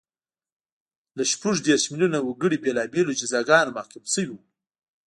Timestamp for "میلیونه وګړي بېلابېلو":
1.91-3.17